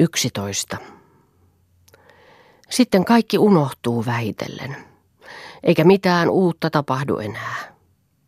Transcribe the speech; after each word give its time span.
11. 0.00 0.76
Sitten 2.70 3.04
kaikki 3.04 3.38
unohtuu 3.38 4.06
vähitellen, 4.06 4.76
eikä 5.62 5.84
mitään 5.84 6.30
uutta 6.30 6.70
tapahdu 6.70 7.16
enää. 7.16 7.76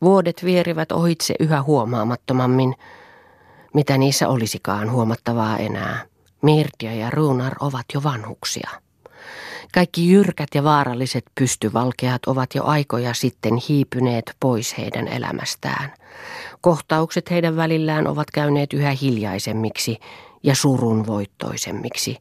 Vuodet 0.02 0.44
vierivät 0.44 0.92
ohitse 0.92 1.34
yhä 1.40 1.62
huomaamattomammin, 1.62 2.74
mitä 3.74 3.98
niissä 3.98 4.28
olisikaan 4.28 4.90
huomattavaa 4.90 5.58
enää. 5.58 6.04
Mirtia 6.42 6.94
ja 6.94 7.10
Ruunar 7.10 7.52
ovat 7.60 7.86
jo 7.94 8.02
vanhuksia. 8.02 8.70
Kaikki 9.72 10.08
jyrkät 10.08 10.48
ja 10.54 10.64
vaaralliset 10.64 11.24
pystyvalkeat 11.34 12.24
ovat 12.26 12.54
jo 12.54 12.64
aikoja 12.64 13.14
sitten 13.14 13.56
hiipyneet 13.68 14.36
pois 14.40 14.78
heidän 14.78 15.08
elämästään. 15.08 15.92
Kohtaukset 16.60 17.30
heidän 17.30 17.56
välillään 17.56 18.06
ovat 18.06 18.30
käyneet 18.30 18.72
yhä 18.72 18.90
hiljaisemmiksi 18.90 19.98
ja 20.42 20.54
surun 20.54 21.06
voittoisemmiksi, 21.06 22.16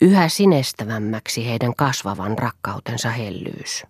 yhä 0.00 0.28
sinestävämmäksi 0.28 1.46
heidän 1.46 1.74
kasvavan 1.74 2.38
rakkautensa 2.38 3.10
hellyys. 3.10 3.84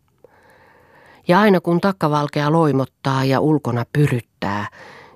Ja 1.29 1.41
aina 1.41 1.61
kun 1.61 1.81
takkavalkea 1.81 2.53
loimottaa 2.53 3.25
ja 3.25 3.41
ulkona 3.41 3.85
pyryttää, 3.93 4.69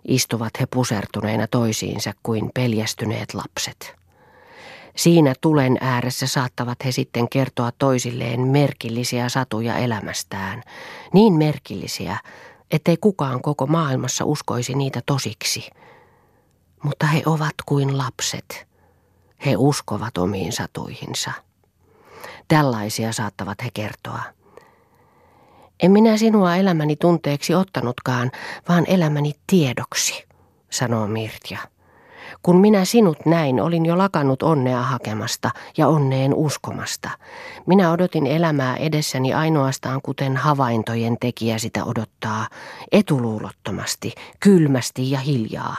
istuvat 0.04 0.60
he 0.60 0.66
pusertuneina 0.66 1.46
toisiinsa 1.46 2.12
kuin 2.22 2.50
peljästyneet 2.54 3.34
lapset. 3.34 3.99
Siinä 4.96 5.34
tulen 5.40 5.78
ääressä 5.80 6.26
saattavat 6.26 6.84
he 6.84 6.92
sitten 6.92 7.28
kertoa 7.28 7.72
toisilleen 7.78 8.40
merkillisiä 8.40 9.28
satuja 9.28 9.76
elämästään, 9.76 10.62
niin 11.14 11.32
merkillisiä, 11.32 12.18
ettei 12.70 12.96
kukaan 12.96 13.42
koko 13.42 13.66
maailmassa 13.66 14.24
uskoisi 14.24 14.74
niitä 14.74 15.00
tosiksi. 15.06 15.70
Mutta 16.82 17.06
he 17.06 17.22
ovat 17.26 17.54
kuin 17.66 17.98
lapset. 17.98 18.68
He 19.46 19.54
uskovat 19.56 20.18
omiin 20.18 20.52
satuihinsa. 20.52 21.32
Tällaisia 22.48 23.12
saattavat 23.12 23.64
he 23.64 23.68
kertoa. 23.74 24.22
En 25.82 25.90
minä 25.90 26.16
sinua 26.16 26.56
elämäni 26.56 26.96
tunteeksi 26.96 27.54
ottanutkaan, 27.54 28.30
vaan 28.68 28.84
elämäni 28.86 29.32
tiedoksi, 29.46 30.24
sanoo 30.70 31.06
Mirtja. 31.06 31.58
Kun 32.42 32.60
minä 32.60 32.84
sinut 32.84 33.26
näin, 33.26 33.60
olin 33.60 33.86
jo 33.86 33.98
lakannut 33.98 34.42
onnea 34.42 34.82
hakemasta 34.82 35.50
ja 35.76 35.88
onneen 35.88 36.34
uskomasta. 36.34 37.10
Minä 37.66 37.92
odotin 37.92 38.26
elämää 38.26 38.76
edessäni 38.76 39.34
ainoastaan 39.34 40.00
kuten 40.02 40.36
havaintojen 40.36 41.16
tekijä 41.20 41.58
sitä 41.58 41.84
odottaa, 41.84 42.46
etuluulottomasti, 42.92 44.12
kylmästi 44.40 45.10
ja 45.10 45.18
hiljaa. 45.18 45.76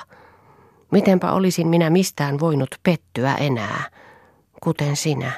Mitenpä 0.92 1.32
olisin 1.32 1.68
minä 1.68 1.90
mistään 1.90 2.40
voinut 2.40 2.76
pettyä 2.84 3.36
enää, 3.36 3.84
kuten 4.64 4.96
sinä. 4.96 5.32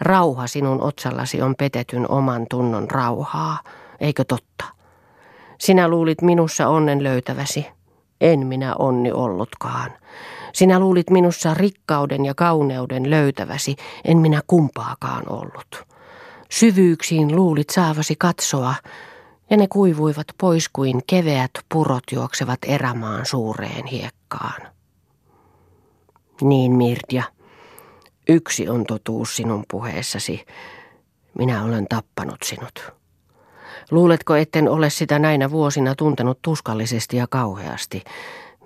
Rauha 0.00 0.46
sinun 0.46 0.82
otsallasi 0.82 1.42
on 1.42 1.54
petetyn 1.58 2.10
oman 2.10 2.46
tunnon 2.50 2.90
rauhaa, 2.90 3.58
eikö 4.00 4.24
totta? 4.24 4.64
Sinä 5.58 5.88
luulit 5.88 6.22
minussa 6.22 6.68
onnen 6.68 7.02
löytäväsi. 7.02 7.66
En 8.20 8.46
minä 8.46 8.74
onni 8.74 9.12
ollutkaan. 9.12 9.90
Sinä 10.52 10.78
luulit 10.78 11.10
minussa 11.10 11.54
rikkauden 11.54 12.24
ja 12.24 12.34
kauneuden 12.34 13.10
löytäväsi, 13.10 13.76
en 14.04 14.18
minä 14.18 14.40
kumpaakaan 14.46 15.28
ollut. 15.28 15.84
Syvyyksiin 16.50 17.36
luulit 17.36 17.70
saavasi 17.70 18.16
katsoa, 18.18 18.74
ja 19.50 19.56
ne 19.56 19.66
kuivuivat 19.68 20.26
pois 20.40 20.68
kuin 20.72 21.00
keveät 21.06 21.50
purot 21.68 22.04
juoksevat 22.12 22.58
erämaan 22.66 23.26
suureen 23.26 23.86
hiekkaan. 23.86 24.60
Niin, 26.40 26.72
Mirdia, 26.72 27.22
yksi 28.28 28.68
on 28.68 28.84
totuus 28.84 29.36
sinun 29.36 29.64
puheessasi. 29.70 30.46
Minä 31.38 31.64
olen 31.64 31.86
tappanut 31.88 32.42
sinut. 32.44 32.92
Luuletko, 33.90 34.36
etten 34.36 34.68
ole 34.68 34.90
sitä 34.90 35.18
näinä 35.18 35.50
vuosina 35.50 35.94
tuntenut 35.94 36.38
tuskallisesti 36.42 37.16
ja 37.16 37.26
kauheasti? 37.30 38.04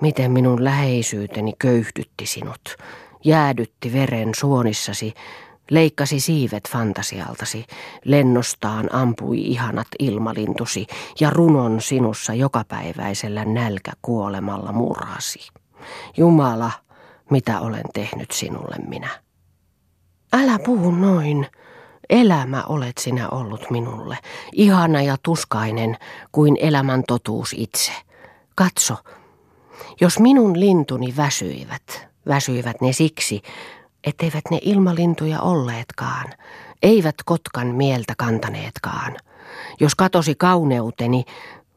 Miten 0.00 0.32
minun 0.32 0.64
läheisyyteni 0.64 1.52
köyhdytti 1.58 2.26
sinut, 2.26 2.76
jäädytti 3.24 3.92
veren 3.92 4.34
suonissasi, 4.36 5.14
leikkasi 5.70 6.20
siivet 6.20 6.68
fantasialtasi, 6.68 7.64
lennostaan 8.04 8.94
ampui 8.94 9.40
ihanat 9.40 9.86
ilmalintusi 9.98 10.86
ja 11.20 11.30
runon 11.30 11.80
sinussa 11.80 12.34
jokapäiväisellä 12.34 13.44
nälkäkuolemalla 13.44 14.72
murhasi. 14.72 15.48
Jumala, 16.16 16.70
mitä 17.30 17.60
olen 17.60 17.84
tehnyt 17.94 18.30
sinulle 18.30 18.76
minä? 18.88 19.08
Älä 20.32 20.58
puhu 20.64 20.90
noin. 20.90 21.46
Elämä 22.10 22.64
olet 22.68 22.98
sinä 22.98 23.28
ollut 23.28 23.70
minulle, 23.70 24.18
ihana 24.52 25.02
ja 25.02 25.16
tuskainen 25.22 25.96
kuin 26.32 26.56
elämän 26.60 27.02
totuus 27.08 27.54
itse. 27.56 27.92
Katso, 28.54 28.96
jos 30.00 30.18
minun 30.18 30.60
lintuni 30.60 31.14
väsyivät, 31.16 32.08
väsyivät 32.28 32.80
ne 32.80 32.92
siksi, 32.92 33.42
etteivät 34.04 34.44
ne 34.50 34.58
ilmalintuja 34.62 35.40
olleetkaan, 35.40 36.24
eivät 36.82 37.14
kotkan 37.24 37.66
mieltä 37.66 38.14
kantaneetkaan. 38.18 39.16
Jos 39.80 39.94
katosi 39.94 40.34
kauneuteni, 40.34 41.24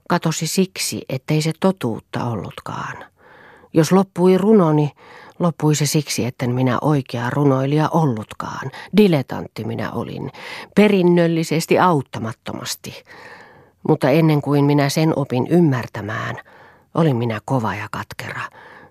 katosi 0.09 0.47
siksi, 0.47 1.01
ettei 1.09 1.41
se 1.41 1.51
totuutta 1.59 2.23
ollutkaan. 2.23 2.97
Jos 3.73 3.91
loppui 3.91 4.37
runoni, 4.37 4.91
loppui 5.41 5.75
se 5.75 5.85
siksi, 5.85 6.25
etten 6.25 6.51
minä 6.51 6.77
oikea 6.81 7.29
runoilija 7.29 7.89
ollutkaan. 7.89 8.71
Diletantti 8.97 9.63
minä 9.63 9.91
olin, 9.91 10.31
perinnöllisesti 10.75 11.79
auttamattomasti. 11.79 13.03
Mutta 13.87 14.09
ennen 14.09 14.41
kuin 14.41 14.65
minä 14.65 14.89
sen 14.89 15.13
opin 15.15 15.47
ymmärtämään– 15.47 16.35
Olin 16.93 17.15
minä 17.15 17.39
kova 17.45 17.75
ja 17.75 17.87
katkera. 17.91 18.41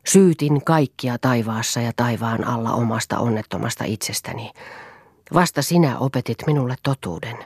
Syytin 0.06 0.64
kaikkia 0.64 1.18
taivaassa 1.18 1.80
ja 1.80 1.92
taivaan 1.96 2.44
alla 2.44 2.72
omasta 2.72 3.18
onnettomasta 3.18 3.84
itsestäni. 3.84 4.50
Vasta 5.34 5.62
sinä 5.62 5.98
opetit 5.98 6.38
minulle 6.46 6.74
totuuden. 6.82 7.36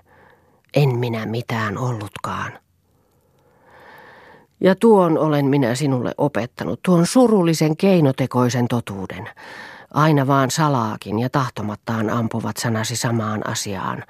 En 0.74 0.98
minä 0.98 1.26
mitään 1.26 1.78
ollutkaan. 1.78 2.52
Ja 4.60 4.74
tuon 4.74 5.18
olen 5.18 5.46
minä 5.46 5.74
sinulle 5.74 6.14
opettanut, 6.18 6.80
tuon 6.82 7.06
surullisen 7.06 7.76
keinotekoisen 7.76 8.68
totuuden. 8.68 9.28
Aina 9.94 10.26
vaan 10.26 10.50
salaakin 10.50 11.18
ja 11.18 11.30
tahtomattaan 11.30 12.10
ampuvat 12.10 12.56
sanasi 12.56 12.96
samaan 12.96 13.46
asiaan. 13.48 14.02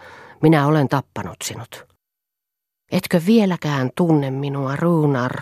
Minä 0.42 0.66
olen 0.66 0.88
tappanut 0.88 1.36
sinut. 1.44 1.86
Etkö 2.92 3.20
vieläkään 3.26 3.90
tunne 3.96 4.30
minua, 4.30 4.76
Ruunar? 4.76 5.40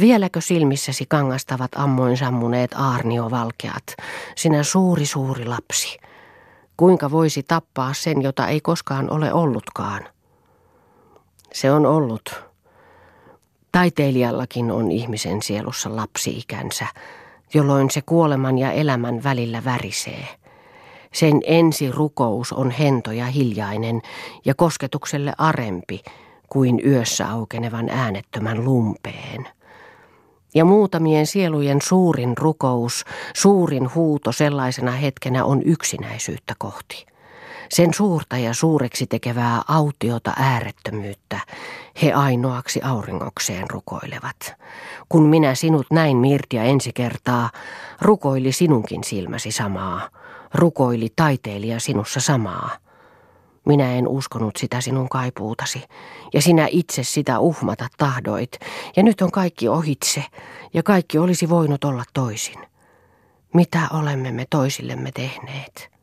Vieläkö 0.00 0.40
silmissäsi 0.40 1.06
kangastavat 1.08 1.70
ammoin 1.76 2.16
sammuneet 2.16 2.70
aarniovalkeat, 2.74 3.96
sinä 4.36 4.62
suuri 4.62 5.06
suuri 5.06 5.44
lapsi? 5.44 5.98
Kuinka 6.76 7.10
voisi 7.10 7.42
tappaa 7.42 7.94
sen, 7.94 8.22
jota 8.22 8.48
ei 8.48 8.60
koskaan 8.60 9.10
ole 9.10 9.32
ollutkaan? 9.32 10.08
Se 11.52 11.72
on 11.72 11.86
ollut. 11.86 12.45
Taiteilijallakin 13.76 14.70
on 14.70 14.90
ihmisen 14.90 15.42
sielussa 15.42 15.96
lapsi-ikänsä, 15.96 16.86
jolloin 17.54 17.90
se 17.90 18.02
kuoleman 18.02 18.58
ja 18.58 18.72
elämän 18.72 19.22
välillä 19.24 19.64
värisee. 19.64 20.28
Sen 21.12 21.40
ensi 21.46 21.92
rukous 21.92 22.52
on 22.52 22.70
hento 22.70 23.12
ja 23.12 23.26
hiljainen 23.26 24.02
ja 24.44 24.54
kosketukselle 24.54 25.32
arempi 25.38 26.02
kuin 26.48 26.80
yössä 26.86 27.30
aukenevan 27.30 27.88
äänettömän 27.88 28.64
lumpeen. 28.64 29.48
Ja 30.54 30.64
muutamien 30.64 31.26
sielujen 31.26 31.82
suurin 31.82 32.36
rukous, 32.36 33.04
suurin 33.34 33.94
huuto 33.94 34.32
sellaisena 34.32 34.90
hetkenä 34.90 35.44
on 35.44 35.62
yksinäisyyttä 35.62 36.54
kohti. 36.58 37.06
Sen 37.68 37.94
suurta 37.94 38.38
ja 38.38 38.54
suureksi 38.54 39.06
tekevää 39.06 39.62
autiota 39.68 40.32
äärettömyyttä 40.36 41.40
he 42.02 42.12
ainoaksi 42.12 42.80
auringokseen 42.82 43.70
rukoilevat. 43.70 44.54
Kun 45.08 45.22
minä 45.22 45.54
sinut 45.54 45.86
näin 45.90 46.16
Mirtia 46.16 46.62
ensi 46.62 46.92
kertaa, 46.92 47.50
rukoili 48.00 48.52
sinunkin 48.52 49.04
silmäsi 49.04 49.50
samaa, 49.50 50.08
rukoili 50.54 51.08
taiteilija 51.16 51.80
sinussa 51.80 52.20
samaa. 52.20 52.70
Minä 53.66 53.92
en 53.92 54.08
uskonut 54.08 54.56
sitä 54.56 54.80
sinun 54.80 55.08
kaipuutasi, 55.08 55.82
ja 56.34 56.42
sinä 56.42 56.68
itse 56.70 57.04
sitä 57.04 57.38
uhmata 57.38 57.88
tahdoit, 57.96 58.52
ja 58.96 59.02
nyt 59.02 59.20
on 59.20 59.30
kaikki 59.30 59.68
ohitse, 59.68 60.24
ja 60.74 60.82
kaikki 60.82 61.18
olisi 61.18 61.48
voinut 61.48 61.84
olla 61.84 62.04
toisin. 62.14 62.66
Mitä 63.54 63.80
olemme 63.92 64.32
me 64.32 64.46
toisillemme 64.50 65.12
tehneet? 65.12 65.95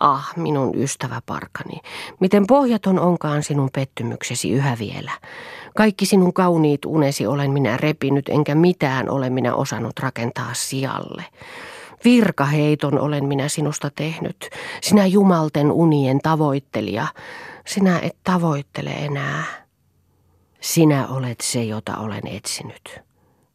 Ah, 0.00 0.32
minun 0.36 0.74
ystävä 0.74 1.22
parkani, 1.26 1.80
miten 2.20 2.46
pohjaton 2.46 2.98
onkaan 2.98 3.42
sinun 3.42 3.68
pettymyksesi 3.74 4.50
yhä 4.50 4.76
vielä. 4.78 5.12
Kaikki 5.76 6.06
sinun 6.06 6.32
kauniit 6.32 6.84
unesi 6.84 7.26
olen 7.26 7.50
minä 7.50 7.76
repinyt, 7.76 8.28
enkä 8.28 8.54
mitään 8.54 9.10
ole 9.10 9.30
minä 9.30 9.54
osannut 9.54 9.98
rakentaa 9.98 10.50
sijalle. 10.52 11.24
Virkaheiton 12.04 12.98
olen 12.98 13.24
minä 13.24 13.48
sinusta 13.48 13.90
tehnyt. 13.90 14.50
Sinä 14.82 15.06
jumalten 15.06 15.72
unien 15.72 16.18
tavoittelija. 16.18 17.06
Sinä 17.66 17.98
et 17.98 18.16
tavoittele 18.24 18.90
enää. 18.90 19.44
Sinä 20.60 21.06
olet 21.06 21.40
se, 21.40 21.64
jota 21.64 21.96
olen 21.96 22.26
etsinyt. 22.26 23.00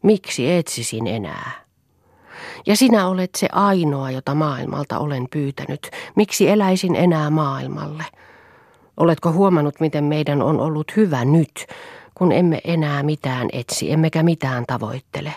Miksi 0.04 0.52
etsisin 0.52 1.08
enää? 1.08 1.52
Ja 2.68 2.76
sinä 2.76 3.08
olet 3.08 3.30
se 3.36 3.48
ainoa, 3.52 4.12
jota 4.12 4.36
maailmalta 4.36 5.00
olen 5.00 5.28
pyytänyt. 5.32 5.92
Miksi 6.16 6.50
eläisin 6.50 6.96
enää 6.96 7.30
maailmalle? 7.30 8.04
Oletko 8.98 9.32
huomannut, 9.32 9.80
miten 9.80 10.04
meidän 10.04 10.42
on 10.42 10.60
ollut 10.60 10.96
hyvä 10.96 11.26
nyt, 11.26 11.66
kun 12.16 12.32
emme 12.32 12.62
enää 12.64 13.04
mitään 13.04 13.50
etsi, 13.54 13.92
emmekä 13.92 14.24
mitään 14.24 14.66
tavoittele? 14.68 15.34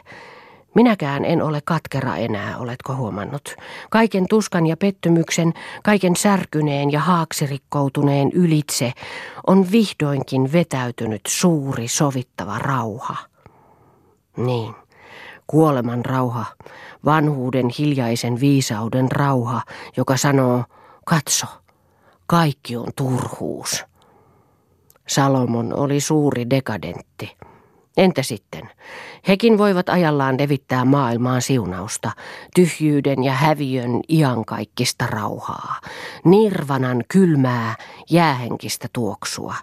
Minäkään 0.74 1.24
en 1.24 1.42
ole 1.42 1.60
katkera 1.64 2.16
enää, 2.16 2.58
oletko 2.58 2.94
huomannut? 2.96 3.54
Kaiken 3.90 4.26
tuskan 4.28 4.66
ja 4.66 4.76
pettymyksen, 4.76 5.52
kaiken 5.82 6.16
särkyneen 6.16 6.92
ja 6.92 7.00
haaksirikkoutuneen 7.00 8.30
ylitse 8.32 8.92
on 9.46 9.66
vihdoinkin 9.72 10.52
vetäytynyt 10.52 11.20
suuri 11.28 11.88
sovittava 11.88 12.58
rauha. 12.58 13.16
Niin, 14.36 14.74
kuoleman 15.46 16.04
rauha, 16.04 16.44
vanhuuden 17.04 17.66
hiljaisen 17.78 18.40
viisauden 18.40 19.12
rauha, 19.12 19.62
joka 19.96 20.16
sanoo, 20.16 20.64
katso, 21.04 21.46
kaikki 22.26 22.76
on 22.76 22.88
turhuus. 22.96 23.84
Salomon 25.08 25.74
oli 25.74 26.00
suuri 26.00 26.50
dekadentti. 26.50 27.36
Entä 27.96 28.22
sitten? 28.22 28.70
Hekin 29.28 29.58
voivat 29.58 29.88
ajallaan 29.88 30.36
levittää 30.40 30.84
maailmaan 30.84 31.42
siunausta, 31.42 32.10
tyhjyyden 32.54 33.24
ja 33.24 33.32
häviön 33.32 34.00
iankaikkista 34.08 35.06
rauhaa, 35.06 35.80
nirvanan 36.24 37.04
kylmää, 37.08 37.76
jäähenkistä 38.10 38.88
tuoksua. 38.92 39.54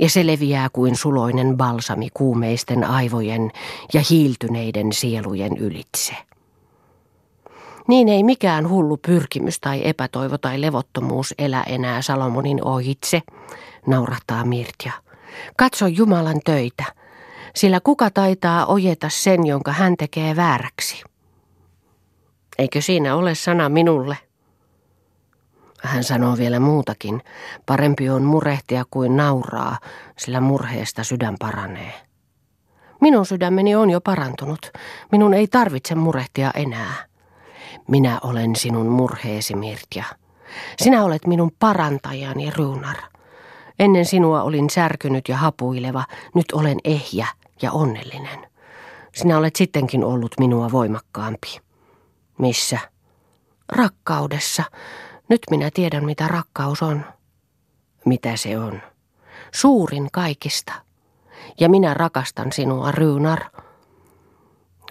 Ja 0.00 0.10
se 0.10 0.26
leviää 0.26 0.68
kuin 0.72 0.96
suloinen 0.96 1.56
balsami 1.56 2.08
kuumeisten 2.14 2.84
aivojen 2.84 3.50
ja 3.92 4.02
hiiltyneiden 4.10 4.92
sielujen 4.92 5.56
ylitse. 5.56 6.14
Niin 7.88 8.08
ei 8.08 8.22
mikään 8.22 8.68
hullu 8.68 8.96
pyrkimys 8.96 9.60
tai 9.60 9.80
epätoivo 9.84 10.38
tai 10.38 10.60
levottomuus 10.60 11.34
elä 11.38 11.62
enää 11.62 12.02
Salomonin 12.02 12.64
ohitse, 12.64 13.22
naurahtaa 13.86 14.44
Mirtja. 14.44 14.92
Katso 15.56 15.86
Jumalan 15.86 16.40
töitä, 16.44 16.84
sillä 17.54 17.80
kuka 17.80 18.10
taitaa 18.10 18.66
ojeta 18.66 19.08
sen, 19.08 19.46
jonka 19.46 19.72
hän 19.72 19.96
tekee 19.96 20.36
vääräksi? 20.36 21.04
Eikö 22.58 22.80
siinä 22.80 23.16
ole 23.16 23.34
sana 23.34 23.68
minulle? 23.68 24.16
Hän 25.82 26.04
sanoo 26.04 26.36
vielä 26.36 26.60
muutakin. 26.60 27.22
Parempi 27.66 28.10
on 28.10 28.22
murehtia 28.22 28.84
kuin 28.90 29.16
nauraa, 29.16 29.78
sillä 30.18 30.40
murheesta 30.40 31.04
sydän 31.04 31.36
paranee. 31.38 31.92
Minun 33.00 33.26
sydämeni 33.26 33.74
on 33.74 33.90
jo 33.90 34.00
parantunut. 34.00 34.70
Minun 35.12 35.34
ei 35.34 35.46
tarvitse 35.48 35.94
murehtia 35.94 36.50
enää. 36.54 36.94
Minä 37.88 38.18
olen 38.22 38.56
sinun 38.56 38.86
murheesi, 38.86 39.56
Mirtja. 39.56 40.04
Sinä 40.82 41.04
olet 41.04 41.26
minun 41.26 41.50
parantajani, 41.58 42.50
Ruunar. 42.56 42.96
Ennen 43.78 44.04
sinua 44.04 44.42
olin 44.42 44.70
särkynyt 44.70 45.28
ja 45.28 45.36
hapuileva, 45.36 46.04
nyt 46.34 46.52
olen 46.52 46.78
ehjä 46.84 47.26
ja 47.62 47.72
onnellinen. 47.72 48.46
Sinä 49.14 49.38
olet 49.38 49.56
sittenkin 49.56 50.04
ollut 50.04 50.34
minua 50.38 50.72
voimakkaampi. 50.72 51.60
Missä? 52.38 52.78
Rakkaudessa. 53.68 54.62
Nyt 55.30 55.40
minä 55.50 55.70
tiedän, 55.74 56.04
mitä 56.04 56.28
rakkaus 56.28 56.82
on. 56.82 57.04
Mitä 58.04 58.36
se 58.36 58.58
on? 58.58 58.82
Suurin 59.52 60.08
kaikista. 60.12 60.72
Ja 61.60 61.68
minä 61.68 61.94
rakastan 61.94 62.52
sinua, 62.52 62.92
Ruunar. 62.92 63.40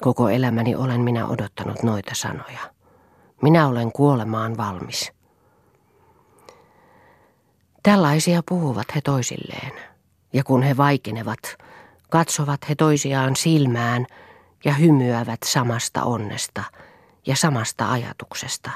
Koko 0.01 0.29
elämäni 0.29 0.75
olen 0.75 1.01
minä 1.01 1.27
odottanut 1.27 1.83
noita 1.83 2.15
sanoja. 2.15 2.59
Minä 3.41 3.67
olen 3.67 3.91
kuolemaan 3.91 4.57
valmis. 4.57 5.11
Tällaisia 7.83 8.41
puhuvat 8.49 8.95
he 8.95 9.01
toisilleen, 9.01 9.71
ja 10.33 10.43
kun 10.43 10.63
he 10.63 10.77
vaikenevat, 10.77 11.39
katsovat 12.09 12.69
he 12.69 12.75
toisiaan 12.75 13.35
silmään 13.35 14.05
ja 14.65 14.73
hymyävät 14.73 15.39
samasta 15.45 16.03
onnesta 16.03 16.63
ja 17.27 17.35
samasta 17.35 17.91
ajatuksesta. 17.91 18.71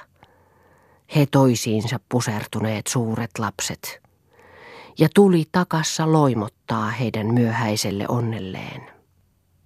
He 1.16 1.26
toisiinsa 1.26 2.00
pusertuneet 2.10 2.88
suuret 2.88 3.32
lapset, 3.40 4.02
ja 5.00 5.10
tuli 5.16 5.46
takassa 5.52 6.12
loimottaa 6.12 6.90
heidän 6.90 7.34
myöhäiselle 7.34 8.06
onnelleen. 8.08 8.93